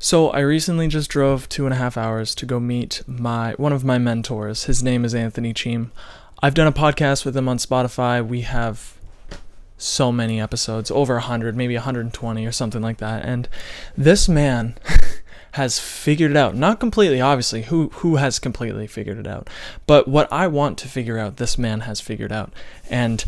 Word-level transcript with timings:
So 0.00 0.30
I 0.30 0.40
recently 0.40 0.86
just 0.86 1.10
drove 1.10 1.48
two 1.48 1.64
and 1.64 1.74
a 1.74 1.76
half 1.76 1.96
hours 1.96 2.34
to 2.36 2.46
go 2.46 2.60
meet 2.60 3.02
my 3.08 3.54
one 3.54 3.72
of 3.72 3.84
my 3.84 3.98
mentors. 3.98 4.64
His 4.64 4.80
name 4.80 5.04
is 5.04 5.12
Anthony 5.12 5.52
Cheam. 5.52 5.90
I've 6.40 6.54
done 6.54 6.68
a 6.68 6.72
podcast 6.72 7.24
with 7.24 7.36
him 7.36 7.48
on 7.48 7.58
Spotify. 7.58 8.24
We 8.24 8.42
have 8.42 8.96
so 9.76 10.12
many 10.12 10.40
episodes, 10.40 10.92
over 10.92 11.14
100, 11.14 11.56
maybe 11.56 11.74
120 11.74 12.46
or 12.46 12.52
something 12.52 12.80
like 12.80 12.98
that. 12.98 13.24
And 13.24 13.48
this 13.96 14.28
man 14.28 14.76
has 15.52 15.80
figured 15.80 16.30
it 16.30 16.36
out. 16.36 16.54
Not 16.54 16.78
completely, 16.78 17.20
obviously. 17.20 17.62
Who 17.62 17.88
who 17.94 18.16
has 18.16 18.38
completely 18.38 18.86
figured 18.86 19.18
it 19.18 19.26
out? 19.26 19.50
But 19.88 20.06
what 20.06 20.32
I 20.32 20.46
want 20.46 20.78
to 20.78 20.88
figure 20.88 21.18
out, 21.18 21.38
this 21.38 21.58
man 21.58 21.80
has 21.80 22.00
figured 22.00 22.30
out. 22.30 22.52
And 22.88 23.24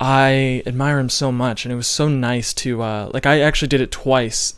I 0.00 0.62
admire 0.64 1.00
him 1.00 1.08
so 1.08 1.32
much 1.32 1.64
and 1.64 1.72
it 1.72 1.76
was 1.76 1.86
so 1.86 2.08
nice 2.08 2.52
to 2.54 2.82
uh 2.82 3.10
like 3.14 3.24
I 3.24 3.40
actually 3.40 3.68
did 3.68 3.80
it 3.80 3.92
twice 3.92 4.54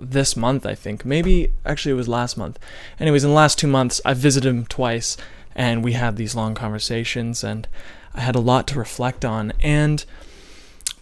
this 0.00 0.36
month, 0.36 0.66
I 0.66 0.74
think. 0.74 1.04
Maybe 1.04 1.52
actually 1.64 1.92
it 1.92 1.96
was 1.96 2.08
last 2.08 2.36
month. 2.36 2.58
Anyways, 3.00 3.24
in 3.24 3.30
the 3.30 3.36
last 3.36 3.58
two 3.58 3.66
months, 3.66 4.00
I 4.04 4.14
visited 4.14 4.48
him 4.48 4.66
twice 4.66 5.16
and 5.54 5.82
we 5.82 5.92
had 5.92 6.16
these 6.16 6.34
long 6.34 6.54
conversations 6.54 7.42
and 7.42 7.66
I 8.14 8.20
had 8.20 8.36
a 8.36 8.40
lot 8.40 8.66
to 8.68 8.78
reflect 8.78 9.24
on. 9.24 9.52
And 9.60 10.04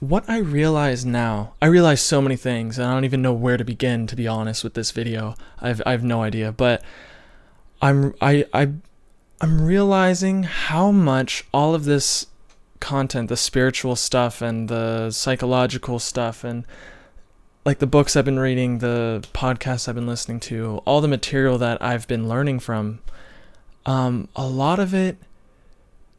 what 0.01 0.29
I 0.29 0.39
realize 0.39 1.05
now, 1.05 1.55
I 1.61 1.67
realize 1.67 2.01
so 2.01 2.21
many 2.21 2.37
things 2.37 2.79
and 2.79 2.87
I 2.87 2.95
don't 2.95 3.05
even 3.05 3.23
know 3.23 3.33
where 3.33 3.57
to 3.57 3.65
begin 3.65 4.07
to 4.07 4.17
be 4.17 4.29
honest 4.29 4.63
with 4.63 4.75
this 4.75 4.91
video. 4.91 5.35
I've 5.61 5.83
I 5.87 5.93
have 5.93 6.05
no 6.05 6.23
idea, 6.23 6.53
but 6.53 6.83
I'm 7.83 8.15
I 8.21 8.47
I 8.53 8.71
I'm 9.41 9.65
realizing 9.65 10.45
how 10.45 10.91
much 10.91 11.45
all 11.53 11.75
of 11.75 11.85
this 11.85 12.27
content, 12.81 13.29
the 13.29 13.37
spiritual 13.37 13.97
stuff 13.97 14.43
and 14.43 14.69
the 14.69 15.11
psychological 15.11 15.99
stuff 15.99 16.45
and 16.45 16.65
like 17.65 17.79
the 17.79 17.87
books 17.87 18.15
I've 18.15 18.25
been 18.25 18.39
reading, 18.39 18.79
the 18.79 19.25
podcasts 19.33 19.89
I've 19.89 19.95
been 19.95 20.07
listening 20.07 20.41
to, 20.41 20.83
all 20.85 21.01
the 21.01 21.09
material 21.09 21.57
that 21.59 21.81
I've 21.83 22.07
been 22.07 22.29
learning 22.29 22.61
from, 22.61 23.01
um, 23.87 24.29
a 24.37 24.47
lot 24.47 24.79
of 24.79 24.95
it 24.95 25.17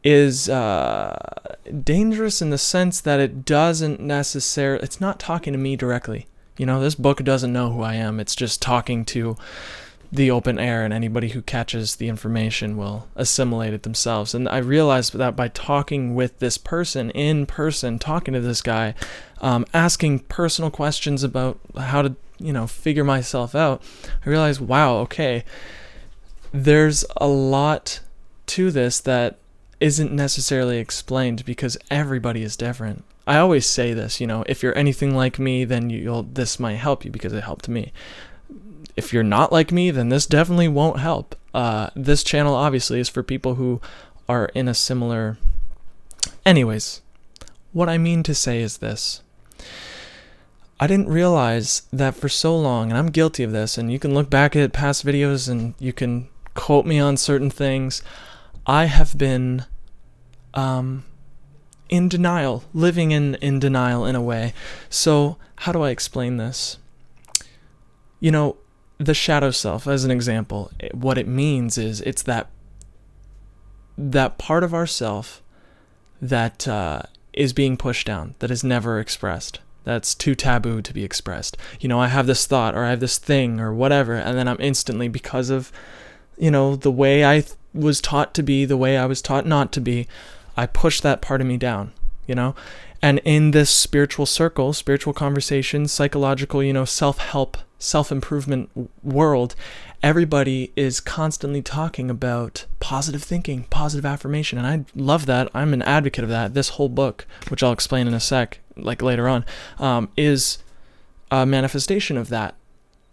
is 0.04 0.50
uh, 0.50 1.56
dangerous 1.84 2.42
in 2.42 2.50
the 2.50 2.58
sense 2.58 3.02
that 3.02 3.20
it 3.20 3.46
doesn't 3.46 4.00
necessarily, 4.00 4.84
it's 4.84 5.02
not 5.02 5.20
talking 5.20 5.54
to 5.54 5.60
me 5.60 5.76
directly. 5.76 6.28
You 6.58 6.66
know, 6.66 6.80
this 6.80 6.96
book 6.96 7.24
doesn't 7.24 7.52
know 7.52 7.72
who 7.72 7.82
I 7.82 7.96
am. 7.96 8.20
It's 8.20 8.36
just 8.36 8.62
talking 8.62 9.04
to 9.06 9.36
the 10.12 10.32
open 10.32 10.60
air, 10.60 10.84
and 10.84 10.94
anybody 10.94 11.30
who 11.30 11.42
catches 11.42 11.96
the 11.96 12.08
information 12.08 12.78
will 12.78 13.08
assimilate 13.16 13.74
it 13.74 13.84
themselves. 13.84 14.34
And 14.34 14.48
I 14.50 14.58
realized 14.58 15.14
that 15.14 15.36
by 15.36 15.48
talking 15.48 16.16
with 16.16 16.40
this 16.40 16.58
person 16.58 17.10
in 17.12 17.46
person, 17.46 18.00
talking 18.00 18.34
to 18.34 18.40
this 18.40 18.62
guy, 18.62 18.94
um, 19.42 19.66
asking 19.74 20.20
personal 20.20 20.72
questions 20.72 21.24
about 21.24 21.60
how 21.78 22.02
to, 22.02 22.16
you 22.40 22.54
know, 22.54 22.68
figure 22.68 23.04
myself 23.04 23.56
out, 23.56 23.82
I 24.26 24.30
realized, 24.30 24.62
wow, 24.62 24.98
okay, 24.98 25.44
there's 26.52 27.06
a 27.18 27.28
lot 27.28 28.00
to 28.48 28.72
this 28.72 29.00
that 29.02 29.38
isn't 29.80 30.12
necessarily 30.12 30.78
explained 30.78 31.46
because 31.46 31.78
everybody 31.92 32.44
is 32.44 32.56
different. 32.56 33.04
I 33.28 33.38
always 33.38 33.66
say 33.66 33.94
this, 33.94 34.22
you 34.22 34.28
know, 34.28 34.44
if 34.48 34.62
you're 34.62 34.78
anything 34.78 35.16
like 35.16 35.40
me, 35.40 35.66
then 35.66 35.90
you'll 35.90 36.24
this 36.24 36.60
might 36.60 36.76
help 36.76 37.04
you 37.04 37.12
because 37.12 37.34
it 37.34 37.44
helped 37.44 37.68
me 37.68 37.92
if 38.96 39.14
you're 39.14 39.24
not 39.24 39.52
like 39.52 39.72
me, 39.72 39.92
then 39.92 40.10
this 40.10 40.26
definitely 40.26 40.68
won't 40.68 41.00
help. 41.00 41.36
Uh, 41.54 41.90
this 41.96 42.24
channel 42.24 42.56
obviously 42.56 43.00
is 43.00 43.10
for 43.10 43.24
people 43.24 43.56
who 43.56 43.82
are 44.28 44.46
in 44.56 44.68
a 44.68 44.74
similar. 44.74 45.38
Anyways, 46.46 47.02
what 47.74 47.90
I 47.90 47.98
mean 47.98 48.24
to 48.24 48.36
say 48.36 48.62
is 48.62 48.78
this. 48.78 49.22
I 50.80 50.88
didn't 50.88 51.08
realize 51.08 51.84
that 51.94 52.16
for 52.16 52.28
so 52.28 52.58
long, 52.58 52.90
and 52.90 52.98
I'm 52.98 53.08
guilty 53.08 53.44
of 53.44 53.52
this, 53.52 53.78
and 53.78 53.92
you 53.92 54.00
can 54.00 54.14
look 54.14 54.30
back 54.30 54.56
at 54.56 54.74
past 54.74 55.06
videos 55.06 55.50
and 55.50 55.74
you 55.80 55.94
can 55.94 56.28
quote 56.54 56.86
me 56.86 57.00
on 57.00 57.16
certain 57.16 57.50
things. 57.50 58.02
I 58.66 58.86
have 58.86 59.18
been 59.18 59.66
um, 60.54 61.06
in 61.88 62.10
denial, 62.10 62.64
living 62.74 63.12
in, 63.12 63.36
in 63.36 63.60
denial 63.60 64.06
in 64.06 64.16
a 64.16 64.22
way. 64.22 64.54
So, 64.90 65.38
how 65.58 65.72
do 65.72 65.82
I 65.82 65.92
explain 65.92 66.38
this? 66.38 66.78
You 68.20 68.32
know, 68.32 68.58
the 68.98 69.14
shadow 69.14 69.52
self 69.52 69.88
as 69.88 70.04
an 70.06 70.12
example 70.12 70.72
what 70.94 71.18
it 71.18 71.28
means 71.28 71.78
is 71.78 72.02
it's 72.02 72.24
that 72.24 72.50
that 73.98 74.38
part 74.38 74.64
of 74.64 74.74
ourself 74.74 75.42
that 76.22 76.68
uh, 76.68 77.02
is 77.34 77.54
being 77.54 77.78
pushed 77.78 78.08
down 78.08 78.36
that 78.40 78.52
is 78.52 78.64
never 78.64 79.00
expressed 79.00 79.60
that's 79.86 80.16
too 80.16 80.34
taboo 80.34 80.82
to 80.82 80.94
be 80.94 81.04
expressed. 81.04 81.58
You 81.80 81.88
know 81.88 82.00
i 82.00 82.08
have 82.08 82.28
this 82.28 82.46
thought 82.46 82.76
or 82.76 82.84
i 82.84 82.90
have 82.90 83.00
this 83.00 83.18
thing 83.18 83.60
or 83.60 83.74
whatever 83.74 84.16
and 84.16 84.38
then 84.38 84.48
i'm 84.48 84.60
instantly 84.60 85.08
because 85.08 85.50
of 85.50 85.72
you 86.38 86.52
know 86.52 86.76
the 86.76 86.92
way 86.92 87.26
i 87.26 87.42
th- 87.42 87.54
was 87.74 88.02
taught 88.02 88.34
to 88.34 88.44
be 88.44 88.66
the 88.66 88.78
way 88.78 88.98
i 88.98 89.06
was 89.06 89.22
taught 89.22 89.46
not 89.46 89.72
to 89.74 89.82
be 89.82 90.08
i 90.58 90.66
push 90.66 91.02
that 91.02 91.22
part 91.22 91.42
of 91.42 91.48
me 91.48 91.58
down 91.58 91.92
you 92.28 92.36
know 92.36 92.56
and 93.06 93.20
in 93.24 93.52
this 93.52 93.70
spiritual 93.70 94.26
circle 94.26 94.74
spiritual 94.74 95.14
conversations 95.14 95.92
psychological 95.92 96.64
you 96.64 96.74
know 96.74 96.86
self-help 96.86 97.58
self 97.86 98.12
improvement 98.12 98.70
world, 99.04 99.56
everybody 100.02 100.72
is 100.76 101.00
constantly 101.00 101.62
talking 101.62 102.10
about 102.10 102.66
positive 102.80 103.24
thinking, 103.24 103.64
positive 103.66 104.06
affirmation. 104.06 104.58
And 104.58 104.68
I 104.68 104.86
love 104.96 105.26
that. 105.28 105.50
I'm 105.54 105.74
an 105.74 105.82
advocate 105.84 106.24
of 106.24 106.30
that. 106.30 106.54
This 106.54 106.70
whole 106.70 106.90
book, 106.90 107.26
which 107.50 107.64
I'll 107.64 107.72
explain 107.72 108.08
in 108.08 108.14
a 108.14 108.20
sec, 108.20 108.60
like 108.76 109.02
later 109.02 109.28
on, 109.28 109.46
um, 109.80 110.10
is 110.18 110.60
a 111.32 111.46
manifestation 111.46 112.18
of 112.18 112.30
that, 112.30 112.56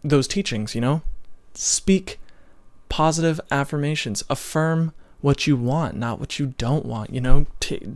those 0.02 0.28
teachings, 0.28 0.74
you 0.74 0.80
know? 0.80 1.02
Speak 1.54 2.18
positive 2.88 3.40
affirmations, 3.50 4.22
affirm 4.28 4.92
what 5.20 5.46
you 5.46 5.56
want, 5.56 5.96
not 5.96 6.18
what 6.18 6.38
you 6.38 6.54
don't 6.58 6.84
want, 6.84 7.12
you 7.12 7.20
know? 7.20 7.46
T- 7.60 7.86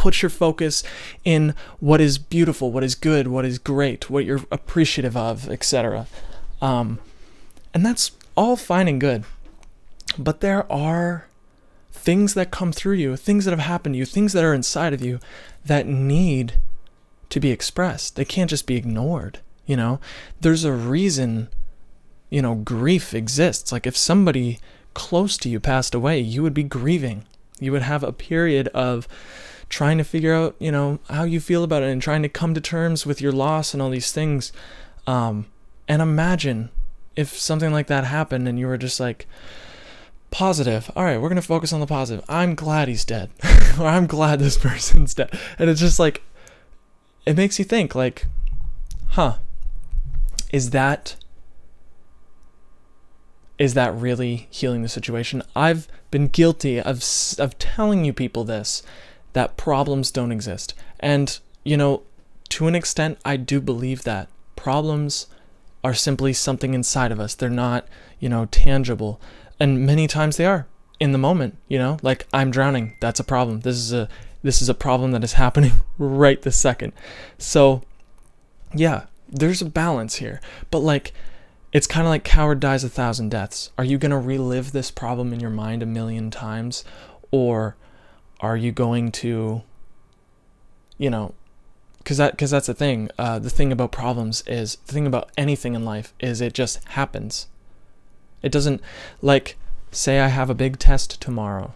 put 0.00 0.22
your 0.22 0.30
focus 0.30 0.82
in 1.26 1.54
what 1.78 2.00
is 2.00 2.16
beautiful, 2.16 2.72
what 2.72 2.82
is 2.82 2.94
good, 2.94 3.28
what 3.28 3.44
is 3.44 3.58
great, 3.58 4.08
what 4.08 4.24
you're 4.24 4.40
appreciative 4.50 5.14
of, 5.14 5.50
etc. 5.50 6.06
Um, 6.62 7.00
and 7.74 7.84
that's 7.84 8.12
all 8.34 8.56
fine 8.56 8.88
and 8.88 8.98
good. 8.98 9.24
But 10.18 10.40
there 10.40 10.64
are 10.72 11.26
things 11.92 12.32
that 12.32 12.50
come 12.50 12.72
through 12.72 12.94
you, 12.94 13.14
things 13.14 13.44
that 13.44 13.50
have 13.50 13.60
happened 13.60 13.94
to 13.94 13.98
you, 13.98 14.06
things 14.06 14.32
that 14.32 14.42
are 14.42 14.54
inside 14.54 14.94
of 14.94 15.02
you 15.02 15.20
that 15.66 15.86
need 15.86 16.54
to 17.28 17.38
be 17.38 17.50
expressed. 17.50 18.16
They 18.16 18.24
can't 18.24 18.48
just 18.48 18.66
be 18.66 18.76
ignored. 18.76 19.40
You 19.66 19.76
know, 19.76 20.00
there's 20.40 20.64
a 20.64 20.72
reason, 20.72 21.48
you 22.30 22.40
know, 22.40 22.54
grief 22.54 23.12
exists. 23.12 23.70
Like 23.70 23.86
if 23.86 23.98
somebody 23.98 24.60
close 24.94 25.36
to 25.36 25.50
you 25.50 25.60
passed 25.60 25.94
away, 25.94 26.20
you 26.20 26.42
would 26.42 26.54
be 26.54 26.62
grieving. 26.62 27.26
You 27.60 27.72
would 27.72 27.82
have 27.82 28.02
a 28.02 28.12
period 28.12 28.68
of 28.68 29.06
trying 29.68 29.98
to 29.98 30.04
figure 30.04 30.34
out, 30.34 30.56
you 30.58 30.72
know, 30.72 30.98
how 31.08 31.22
you 31.22 31.38
feel 31.38 31.62
about 31.62 31.82
it 31.82 31.90
and 31.90 32.02
trying 32.02 32.22
to 32.22 32.28
come 32.28 32.54
to 32.54 32.60
terms 32.60 33.06
with 33.06 33.20
your 33.20 33.32
loss 33.32 33.72
and 33.72 33.80
all 33.82 33.90
these 33.90 34.10
things. 34.10 34.52
Um, 35.06 35.46
and 35.86 36.02
imagine 36.02 36.70
if 37.14 37.38
something 37.38 37.72
like 37.72 37.86
that 37.86 38.04
happened 38.04 38.48
and 38.48 38.58
you 38.58 38.66
were 38.66 38.78
just 38.78 38.98
like, 38.98 39.26
positive. 40.30 40.90
All 40.96 41.04
right, 41.04 41.20
we're 41.20 41.28
going 41.28 41.40
to 41.40 41.46
focus 41.46 41.72
on 41.72 41.80
the 41.80 41.86
positive. 41.86 42.24
I'm 42.28 42.54
glad 42.54 42.88
he's 42.88 43.04
dead. 43.04 43.30
or 43.78 43.86
I'm 43.86 44.06
glad 44.06 44.38
this 44.38 44.58
person's 44.58 45.14
dead. 45.14 45.30
And 45.58 45.68
it's 45.68 45.80
just 45.80 45.98
like, 45.98 46.22
it 47.26 47.36
makes 47.36 47.58
you 47.58 47.64
think, 47.64 47.94
like, 47.94 48.26
huh, 49.10 49.36
is 50.52 50.70
that 50.70 51.16
is 53.60 53.74
that 53.74 53.94
really 53.94 54.48
healing 54.50 54.82
the 54.82 54.88
situation? 54.88 55.42
I've 55.54 55.86
been 56.10 56.26
guilty 56.26 56.80
of 56.80 57.04
of 57.38 57.58
telling 57.58 58.04
you 58.04 58.12
people 58.12 58.42
this 58.42 58.82
that 59.34 59.56
problems 59.56 60.10
don't 60.10 60.32
exist. 60.32 60.74
And, 60.98 61.38
you 61.62 61.76
know, 61.76 62.02
to 62.48 62.66
an 62.66 62.74
extent, 62.74 63.18
I 63.24 63.36
do 63.36 63.60
believe 63.60 64.02
that. 64.02 64.28
Problems 64.56 65.26
are 65.84 65.94
simply 65.94 66.32
something 66.32 66.74
inside 66.74 67.12
of 67.12 67.20
us. 67.20 67.34
They're 67.34 67.48
not, 67.48 67.86
you 68.18 68.28
know, 68.28 68.46
tangible. 68.46 69.20
And 69.60 69.86
many 69.86 70.06
times 70.06 70.36
they 70.36 70.46
are 70.46 70.66
in 70.98 71.12
the 71.12 71.18
moment, 71.18 71.56
you 71.68 71.78
know, 71.78 71.98
like 72.02 72.26
I'm 72.32 72.50
drowning. 72.50 72.96
That's 73.00 73.20
a 73.20 73.24
problem. 73.24 73.60
This 73.60 73.76
is 73.76 73.92
a 73.92 74.08
this 74.42 74.62
is 74.62 74.70
a 74.70 74.74
problem 74.74 75.12
that 75.12 75.22
is 75.22 75.32
happening 75.44 75.72
right 75.98 76.40
this 76.40 76.56
second. 76.56 76.94
So, 77.36 77.82
yeah, 78.74 79.04
there's 79.28 79.60
a 79.60 79.66
balance 79.66 80.16
here. 80.16 80.40
But 80.70 80.78
like 80.78 81.12
it's 81.72 81.86
kind 81.86 82.06
of 82.06 82.10
like 82.10 82.24
coward 82.24 82.60
dies 82.60 82.84
a 82.84 82.88
thousand 82.88 83.30
deaths. 83.30 83.70
Are 83.78 83.84
you 83.84 83.98
going 83.98 84.10
to 84.10 84.18
relive 84.18 84.72
this 84.72 84.90
problem 84.90 85.32
in 85.32 85.40
your 85.40 85.50
mind 85.50 85.82
a 85.82 85.86
million 85.86 86.30
times? 86.30 86.84
Or 87.30 87.76
are 88.40 88.56
you 88.56 88.72
going 88.72 89.12
to 89.12 89.62
you 90.96 91.10
know 91.10 91.34
because 91.98 92.16
that 92.16 92.32
because 92.32 92.50
that's 92.50 92.66
the 92.66 92.74
thing 92.74 93.10
uh, 93.18 93.38
the 93.38 93.50
thing 93.50 93.72
about 93.72 93.92
problems 93.92 94.42
is 94.46 94.76
the 94.86 94.92
thing 94.92 95.06
about 95.06 95.30
anything 95.36 95.74
in 95.74 95.84
life 95.84 96.12
is 96.18 96.40
it 96.40 96.54
just 96.54 96.82
happens. 96.90 97.46
It 98.42 98.50
doesn't 98.50 98.80
like 99.22 99.56
say 99.92 100.20
i 100.20 100.28
have 100.28 100.50
a 100.50 100.54
big 100.54 100.78
test 100.78 101.20
tomorrow. 101.20 101.74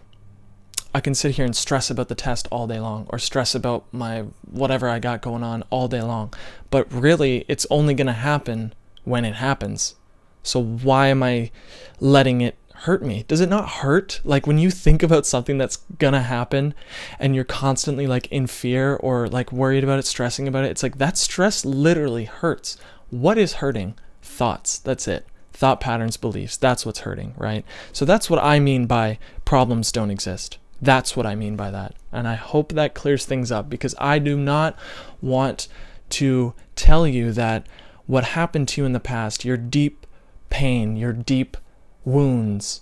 I 0.93 1.01
can 1.01 1.13
sit 1.13 1.35
here 1.35 1.45
and 1.45 1.55
stress 1.55 1.89
about 1.89 2.07
the 2.07 2.15
test 2.15 2.47
all 2.51 2.67
day 2.67 2.79
long 2.79 3.05
or 3.09 3.19
stress 3.19 3.53
about 3.53 3.83
my 3.91 4.21
whatever 4.49 4.89
i 4.89 4.99
got 4.99 5.21
going 5.21 5.43
on 5.43 5.63
all 5.69 5.87
day 5.87 6.01
long. 6.01 6.33
But 6.69 6.91
really 6.91 7.45
it's 7.47 7.67
only 7.69 7.93
going 7.93 8.07
to 8.07 8.13
happen 8.13 8.73
when 9.05 9.25
it 9.25 9.35
happens. 9.35 9.95
So 10.43 10.61
why 10.61 11.07
am 11.07 11.23
I 11.23 11.51
letting 11.99 12.41
it 12.41 12.57
hurt 12.73 13.03
me? 13.03 13.23
Does 13.27 13.41
it 13.41 13.49
not 13.49 13.69
hurt? 13.69 14.21
Like 14.23 14.45
when 14.45 14.57
you 14.57 14.69
think 14.69 15.01
about 15.01 15.25
something 15.25 15.57
that's 15.57 15.77
gonna 15.97 16.21
happen 16.21 16.73
and 17.19 17.33
you're 17.33 17.43
constantly 17.43 18.05
like 18.05 18.27
in 18.27 18.47
fear 18.47 18.95
or 18.97 19.27
like 19.27 19.51
worried 19.51 19.83
about 19.83 19.99
it, 19.99 20.05
stressing 20.05 20.47
about 20.47 20.65
it, 20.65 20.71
it's 20.71 20.83
like 20.83 20.97
that 20.97 21.17
stress 21.17 21.65
literally 21.65 22.25
hurts. 22.25 22.77
What 23.09 23.37
is 23.37 23.53
hurting? 23.53 23.95
Thoughts. 24.21 24.77
That's 24.79 25.07
it. 25.07 25.25
Thought 25.53 25.79
patterns, 25.79 26.17
beliefs. 26.17 26.57
That's 26.57 26.85
what's 26.85 26.99
hurting, 26.99 27.33
right? 27.37 27.63
So 27.93 28.03
that's 28.03 28.29
what 28.29 28.43
I 28.43 28.59
mean 28.59 28.87
by 28.87 29.19
problems 29.45 29.91
don't 29.91 30.11
exist. 30.11 30.57
That's 30.81 31.15
what 31.15 31.25
I 31.25 31.33
mean 31.35 31.55
by 31.55 31.71
that. 31.71 31.95
And 32.11 32.27
I 32.27 32.35
hope 32.35 32.73
that 32.73 32.93
clears 32.93 33.25
things 33.25 33.51
up 33.51 33.69
because 33.69 33.95
I 33.97 34.19
do 34.19 34.37
not 34.37 34.77
want 35.21 35.67
to 36.09 36.53
tell 36.75 37.07
you 37.07 37.31
that 37.31 37.65
what 38.07 38.23
happened 38.23 38.67
to 38.69 38.81
you 38.81 38.85
in 38.85 38.93
the 38.93 38.99
past, 38.99 39.45
your 39.45 39.57
deep 39.57 40.05
pain, 40.49 40.95
your 40.95 41.13
deep 41.13 41.57
wounds 42.03 42.81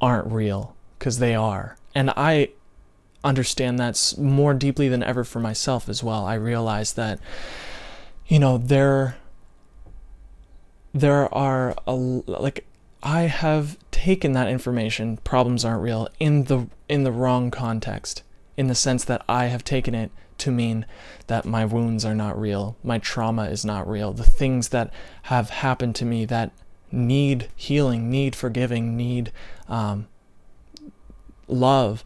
aren't 0.00 0.30
real 0.30 0.74
because 0.98 1.18
they 1.18 1.34
are. 1.34 1.76
And 1.94 2.10
I 2.16 2.50
understand 3.22 3.78
that 3.78 4.14
more 4.18 4.52
deeply 4.52 4.88
than 4.88 5.02
ever 5.02 5.24
for 5.24 5.40
myself 5.40 5.88
as 5.88 6.02
well. 6.02 6.24
I 6.26 6.34
realize 6.34 6.92
that 6.94 7.18
you 8.26 8.38
know 8.38 8.58
there 8.58 9.16
there 10.92 11.32
are 11.34 11.74
a, 11.86 11.94
like 11.94 12.66
I 13.02 13.22
have 13.22 13.78
taken 13.90 14.32
that 14.32 14.48
information 14.48 15.18
problems 15.18 15.64
aren't 15.64 15.82
real 15.82 16.08
in 16.20 16.44
the 16.44 16.68
in 16.88 17.04
the 17.04 17.12
wrong 17.12 17.50
context 17.50 18.22
in 18.56 18.68
the 18.68 18.74
sense 18.74 19.04
that 19.04 19.22
I 19.28 19.46
have 19.46 19.64
taken 19.64 19.94
it 19.94 20.10
to 20.38 20.50
mean 20.50 20.86
that 21.26 21.44
my 21.44 21.64
wounds 21.64 22.04
are 22.04 22.14
not 22.14 22.38
real, 22.38 22.76
my 22.82 22.98
trauma 22.98 23.44
is 23.44 23.64
not 23.64 23.88
real, 23.88 24.12
the 24.12 24.24
things 24.24 24.68
that 24.70 24.92
have 25.24 25.50
happened 25.50 25.94
to 25.96 26.04
me 26.04 26.24
that 26.24 26.52
need 26.90 27.48
healing, 27.56 28.10
need 28.10 28.36
forgiving, 28.36 28.96
need 28.96 29.32
um, 29.68 30.06
love, 31.48 32.04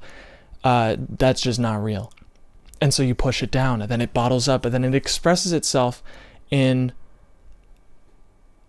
uh, 0.64 0.96
that's 0.98 1.40
just 1.40 1.60
not 1.60 1.82
real. 1.82 2.12
And 2.80 2.94
so 2.94 3.02
you 3.02 3.14
push 3.14 3.42
it 3.42 3.50
down, 3.50 3.82
and 3.82 3.90
then 3.90 4.00
it 4.00 4.14
bottles 4.14 4.48
up, 4.48 4.64
and 4.64 4.72
then 4.72 4.84
it 4.84 4.94
expresses 4.94 5.52
itself 5.52 6.02
in 6.50 6.92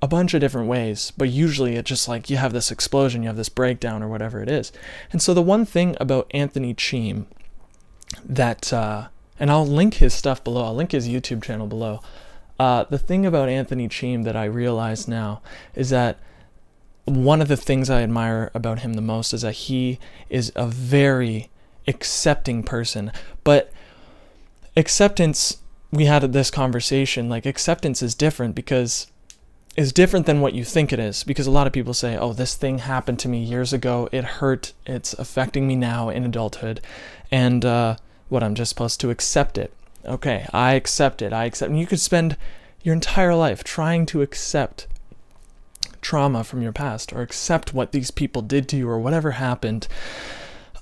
a 0.01 0.07
bunch 0.07 0.33
of 0.33 0.39
different 0.39 0.67
ways, 0.67 1.11
but 1.17 1.29
usually 1.29 1.75
it 1.75 1.85
just 1.85 2.07
like 2.07 2.29
you 2.29 2.37
have 2.37 2.53
this 2.53 2.71
explosion, 2.71 3.21
you 3.21 3.27
have 3.27 3.37
this 3.37 3.49
breakdown, 3.49 4.01
or 4.01 4.07
whatever 4.07 4.41
it 4.41 4.49
is. 4.49 4.71
And 5.11 5.21
so 5.21 5.33
the 5.33 5.41
one 5.41 5.65
thing 5.65 5.95
about 5.99 6.31
Anthony 6.31 6.73
Cheam 6.73 7.27
that, 8.23 8.71
uh, 8.71 9.09
and 9.39 9.49
I'll 9.49 9.65
link 9.65 9.95
his 9.95 10.13
stuff 10.13 10.43
below, 10.43 10.65
I'll 10.65 10.75
link 10.75 10.91
his 10.91 11.07
YouTube 11.07 11.43
channel 11.43 11.67
below. 11.67 12.01
Uh, 12.59 12.83
the 12.83 12.97
thing 12.97 13.25
about 13.25 13.47
Anthony 13.47 13.87
Cheam 13.87 14.23
that 14.23 14.35
I 14.35 14.45
realize 14.45 15.07
now 15.07 15.41
is 15.75 15.89
that 15.91 16.19
one 17.05 17.41
of 17.41 17.47
the 17.47 17.57
things 17.57 17.89
I 17.89 18.01
admire 18.01 18.51
about 18.53 18.79
him 18.79 18.93
the 18.93 19.01
most 19.01 19.33
is 19.33 19.41
that 19.41 19.53
he 19.53 19.99
is 20.29 20.51
a 20.55 20.67
very 20.67 21.49
accepting 21.87 22.63
person. 22.63 23.11
But 23.43 23.71
acceptance, 24.75 25.57
we 25.91 26.05
had 26.05 26.21
this 26.33 26.51
conversation, 26.51 27.29
like 27.29 27.45
acceptance 27.45 28.01
is 28.01 28.13
different 28.13 28.55
because 28.55 29.07
is 29.75 29.93
different 29.93 30.25
than 30.25 30.41
what 30.41 30.53
you 30.53 30.65
think 30.65 30.91
it 30.91 30.99
is 30.99 31.23
because 31.23 31.47
a 31.47 31.51
lot 31.51 31.65
of 31.65 31.71
people 31.73 31.93
say, 31.93 32.17
"Oh, 32.17 32.33
this 32.33 32.55
thing 32.55 32.79
happened 32.79 33.19
to 33.19 33.29
me 33.29 33.41
years 33.41 33.71
ago. 33.71 34.09
It 34.11 34.23
hurt. 34.25 34.73
It's 34.85 35.13
affecting 35.13 35.67
me 35.67 35.75
now 35.75 36.09
in 36.09 36.25
adulthood." 36.25 36.81
And 37.31 37.63
uh, 37.63 37.95
what 38.29 38.43
I'm 38.43 38.55
just 38.55 38.69
supposed 38.69 38.99
to 39.01 39.09
accept 39.09 39.57
it 39.57 39.73
okay, 40.05 40.47
I 40.53 40.73
accept 40.73 41.21
it. 41.21 41.33
I 41.33 41.45
accept. 41.45 41.69
And 41.69 41.79
you 41.79 41.87
could 41.87 41.99
spend 41.99 42.37
your 42.81 42.93
entire 42.93 43.35
life 43.35 43.63
trying 43.63 44.05
to 44.07 44.21
accept 44.21 44.87
trauma 46.01 46.43
from 46.43 46.61
your 46.61 46.71
past 46.71 47.11
or 47.11 47.21
accept 47.21 47.73
what 47.73 47.91
these 47.91 48.11
people 48.11 48.41
did 48.41 48.67
to 48.69 48.77
you 48.77 48.89
or 48.89 48.99
whatever 48.99 49.31
happened. 49.31 49.87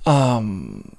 Um, 0.06 0.96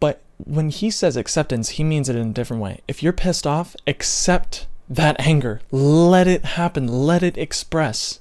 but 0.00 0.22
when 0.38 0.70
he 0.70 0.90
says 0.90 1.16
acceptance, 1.16 1.70
he 1.70 1.84
means 1.84 2.08
it 2.08 2.16
in 2.16 2.28
a 2.28 2.32
different 2.32 2.62
way. 2.62 2.80
If 2.88 3.02
you're 3.02 3.12
pissed 3.12 3.46
off, 3.46 3.76
accept 3.86 4.66
that 4.88 5.20
anger. 5.20 5.60
Let 5.70 6.26
it 6.26 6.44
happen. 6.44 6.88
Let 6.88 7.22
it 7.22 7.36
express. 7.36 8.20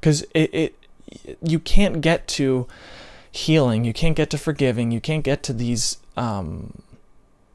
Because 0.00 0.22
it, 0.34 0.52
it, 0.54 0.74
you 1.42 1.58
can't 1.58 2.00
get 2.00 2.26
to 2.28 2.66
healing. 3.34 3.84
You 3.84 3.92
can't 3.92 4.16
get 4.16 4.30
to 4.30 4.38
forgiving. 4.38 4.92
You 4.92 5.00
can't 5.00 5.24
get 5.24 5.42
to 5.44 5.52
these 5.52 5.98
um, 6.16 6.82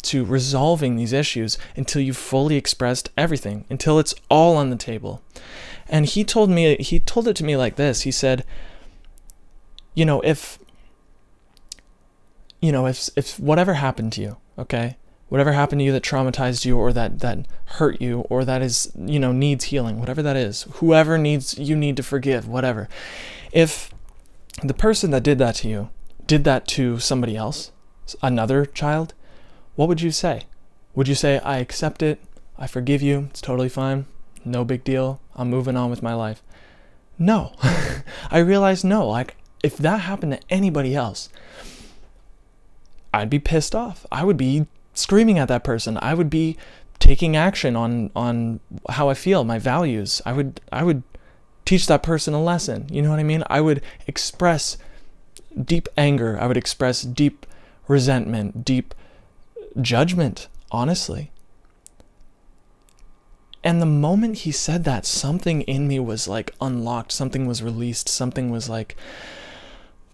to 0.02 0.26
resolving 0.26 0.98
these 0.98 1.14
issues 1.14 1.58
until 1.76 2.02
you've 2.02 2.18
fully 2.18 2.56
expressed 2.56 3.10
everything, 3.18 3.64
until 3.70 3.98
it's 3.98 4.14
all 4.30 4.58
on 4.58 4.70
the 4.70 4.76
table. 4.76 5.22
And 5.88 6.06
he 6.06 6.24
told 6.24 6.50
me, 6.50 6.76
he 6.78 7.00
told 7.00 7.28
it 7.28 7.36
to 7.38 7.46
me 7.46 7.56
like 7.56 7.78
this. 7.78 8.02
He 8.02 8.12
said, 8.12 8.46
you 9.94 10.06
know, 10.06 10.20
if, 10.22 10.60
you 12.62 12.72
know, 12.72 12.86
if, 12.86 13.10
if 13.16 13.40
whatever 13.40 13.76
happened 13.76 14.14
to 14.14 14.22
you, 14.22 14.38
okay, 14.58 14.98
whatever 15.30 15.54
happened 15.54 15.80
to 15.80 15.86
you 15.86 15.94
that 15.94 16.04
traumatized 16.04 16.66
you 16.66 16.78
or 16.78 16.92
that, 16.92 17.20
that 17.20 17.48
hurt 17.66 18.02
you 18.02 18.22
or 18.30 18.44
that 18.44 18.62
is, 18.62 18.92
you 18.98 19.20
know, 19.20 19.32
needs 19.32 19.66
healing, 19.66 19.98
whatever 20.00 20.22
that 20.22 20.36
is, 20.36 20.64
whoever 20.74 21.18
needs, 21.18 21.58
you 21.58 21.76
need 21.76 21.96
to 21.98 22.04
forgive, 22.04 22.48
whatever. 22.48 22.90
If 23.52 23.92
the 24.64 24.74
person 24.74 25.12
that 25.12 25.24
did 25.24 25.38
that 25.40 25.56
to 25.56 25.70
you 25.70 25.90
did 26.28 26.44
that 26.44 26.68
to 26.68 27.00
somebody 27.00 27.36
else, 27.36 27.72
another 28.22 28.66
child, 28.66 29.16
what 29.76 29.88
would 29.88 30.02
you 30.02 30.12
say? 30.12 30.44
Would 30.94 31.08
you 31.08 31.16
say, 31.16 31.40
I 31.40 31.58
accept 31.58 32.04
it, 32.04 32.20
I 32.58 32.68
forgive 32.68 33.02
you, 33.02 33.28
it's 33.32 33.42
totally 33.42 33.70
fine, 33.70 34.06
no 34.46 34.64
big 34.64 34.84
deal, 34.84 35.20
I'm 35.36 35.50
moving 35.50 35.76
on 35.76 35.90
with 35.90 36.04
my 36.04 36.14
life? 36.14 36.44
No. 37.18 37.54
I 38.32 38.38
realize 38.38 38.84
no. 38.84 39.08
Like, 39.08 39.36
if 39.64 39.78
that 39.78 40.02
happened 40.02 40.34
to 40.34 40.40
anybody 40.50 40.96
else, 40.96 41.30
I'd 43.14 43.30
be 43.30 43.40
pissed 43.40 43.76
off. 43.76 44.06
I 44.12 44.24
would 44.24 44.38
be 44.38 44.68
screaming 44.94 45.40
at 45.40 45.48
that 45.48 45.64
person. 45.64 45.98
I 46.02 46.14
would 46.14 46.30
be 46.30 46.58
taking 47.00 47.36
action 47.36 47.76
on 47.76 48.12
on 48.16 48.60
how 48.90 49.10
I 49.10 49.14
feel, 49.16 49.44
my 49.44 49.58
values. 49.58 50.22
I 50.26 50.34
would 50.34 50.62
I 50.72 50.84
would 50.84 51.04
teach 51.70 51.86
that 51.86 52.02
person 52.02 52.34
a 52.34 52.42
lesson. 52.42 52.88
You 52.90 53.04
know 53.04 53.12
what 53.12 53.20
I 53.20 53.24
mean? 53.24 53.44
I 53.48 53.62
would 53.62 53.84
express 54.08 54.76
deep 55.56 55.88
anger. 55.96 56.36
I 56.42 56.48
would 56.48 56.58
express 56.58 57.04
deep 57.04 57.46
resentment, 57.88 58.66
deep 58.66 58.96
judgment, 59.80 60.48
honestly. 60.72 61.30
And 63.64 63.80
the 63.80 63.86
moment 63.86 64.40
he 64.40 64.52
said 64.52 64.84
that, 64.86 65.06
something 65.06 65.62
in 65.62 65.88
me 65.88 66.00
was 66.00 66.28
like 66.28 66.56
unlocked, 66.60 67.12
something 67.12 67.46
was 67.46 67.62
released, 67.62 68.10
something 68.10 68.50
was 68.50 68.68
like 68.68 68.96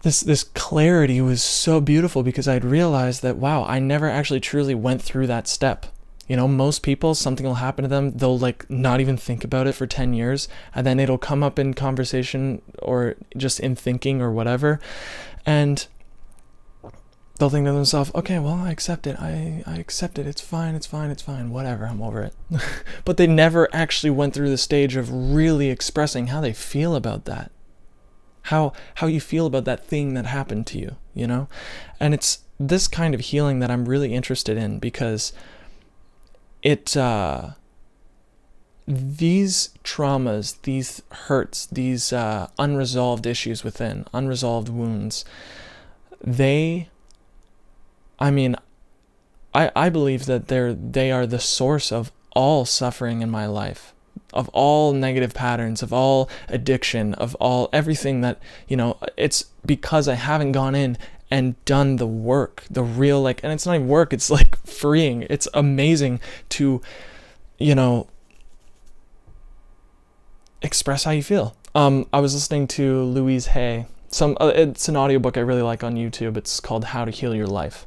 this 0.02 0.20
this 0.20 0.44
clarity 0.44 1.22
was 1.22 1.42
so 1.42 1.80
beautiful 1.80 2.22
because 2.22 2.46
I'd 2.46 2.64
realized 2.64 3.22
that 3.22 3.38
wow, 3.38 3.64
I 3.64 3.78
never 3.78 4.10
actually 4.10 4.40
truly 4.40 4.74
went 4.74 5.00
through 5.00 5.28
that 5.28 5.48
step. 5.48 5.86
You 6.26 6.36
know, 6.36 6.48
most 6.48 6.82
people 6.82 7.14
something 7.14 7.46
will 7.46 7.54
happen 7.54 7.82
to 7.82 7.88
them, 7.88 8.12
they'll 8.12 8.38
like 8.38 8.68
not 8.68 9.00
even 9.00 9.16
think 9.16 9.44
about 9.44 9.66
it 9.66 9.72
for 9.72 9.86
10 9.86 10.12
years 10.12 10.48
and 10.74 10.86
then 10.86 10.98
it'll 10.98 11.18
come 11.18 11.42
up 11.42 11.58
in 11.58 11.74
conversation 11.74 12.62
or 12.80 13.14
just 13.36 13.60
in 13.60 13.76
thinking 13.76 14.20
or 14.20 14.32
whatever. 14.32 14.80
And 15.44 15.86
they'll 17.38 17.50
think 17.50 17.66
to 17.66 17.72
themselves, 17.72 18.10
okay, 18.14 18.38
well, 18.38 18.54
I 18.54 18.70
accept 18.70 19.06
it. 19.06 19.16
I, 19.20 19.62
I 19.66 19.76
accept 19.76 20.18
it. 20.18 20.26
It's 20.26 20.40
fine. 20.40 20.74
It's 20.74 20.86
fine. 20.86 21.10
It's 21.10 21.22
fine. 21.22 21.50
Whatever. 21.50 21.86
I'm 21.86 22.02
over 22.02 22.22
it. 22.22 22.34
but 23.04 23.16
they 23.16 23.26
never 23.26 23.68
actually 23.74 24.10
went 24.10 24.34
through 24.34 24.50
the 24.50 24.58
stage 24.58 24.96
of 24.96 25.12
really 25.12 25.70
expressing 25.70 26.28
how 26.28 26.40
they 26.40 26.52
feel 26.52 26.96
about 26.96 27.24
that. 27.26 27.52
How, 28.42 28.72
how 28.96 29.06
you 29.06 29.20
feel 29.20 29.46
about 29.46 29.64
that 29.64 29.84
thing 29.84 30.14
that 30.14 30.26
happened 30.26 30.66
to 30.68 30.78
you, 30.78 30.96
you 31.14 31.26
know? 31.26 31.48
And 31.98 32.14
it's 32.14 32.40
this 32.58 32.88
kind 32.88 33.14
of 33.14 33.20
healing 33.20 33.58
that 33.58 33.70
I'm 33.70 33.88
really 33.88 34.14
interested 34.14 34.56
in 34.56 34.78
because 34.78 35.32
it, 36.66 36.96
uh, 36.96 37.50
these 38.88 39.70
traumas, 39.84 40.60
these 40.62 41.00
hurts, 41.12 41.66
these 41.66 42.12
uh, 42.12 42.48
unresolved 42.58 43.24
issues 43.24 43.62
within, 43.62 44.04
unresolved 44.12 44.68
wounds, 44.68 45.24
they 46.20 46.88
I 48.18 48.30
mean, 48.30 48.56
I, 49.54 49.70
I 49.76 49.90
believe 49.90 50.26
that 50.26 50.48
they're 50.48 50.74
they 50.74 51.12
are 51.12 51.26
the 51.26 51.38
source 51.38 51.92
of 51.92 52.10
all 52.32 52.64
suffering 52.64 53.22
in 53.22 53.30
my 53.30 53.46
life 53.46 53.94
of 54.32 54.48
all 54.50 54.92
negative 54.92 55.32
patterns 55.32 55.82
of 55.82 55.92
all 55.92 56.28
addiction 56.48 57.14
of 57.14 57.34
all 57.36 57.68
everything 57.72 58.22
that 58.22 58.38
you 58.66 58.76
know 58.76 58.98
it's 59.16 59.44
because 59.64 60.08
i 60.08 60.14
haven't 60.14 60.52
gone 60.52 60.74
in 60.74 60.98
and 61.30 61.62
done 61.64 61.96
the 61.96 62.06
work 62.06 62.64
the 62.70 62.82
real 62.82 63.20
like 63.20 63.42
and 63.42 63.52
it's 63.52 63.66
not 63.66 63.74
even 63.74 63.88
work 63.88 64.12
it's 64.12 64.30
like 64.30 64.56
freeing. 64.66 65.26
It's 65.28 65.48
amazing 65.54 66.20
to 66.50 66.80
you 67.58 67.74
know 67.74 68.08
express 70.62 71.04
how 71.04 71.10
you 71.12 71.22
feel. 71.22 71.56
Um 71.74 72.06
i 72.12 72.20
was 72.20 72.34
listening 72.34 72.66
to 72.68 73.02
louise 73.02 73.46
hay. 73.46 73.86
Some 74.08 74.36
uh, 74.40 74.52
it's 74.54 74.88
an 74.88 74.96
audiobook 74.96 75.36
i 75.36 75.40
really 75.40 75.62
like 75.62 75.82
on 75.82 75.94
youtube. 75.94 76.36
It's 76.36 76.60
called 76.60 76.86
how 76.86 77.04
to 77.04 77.10
heal 77.10 77.34
your 77.34 77.46
life. 77.46 77.86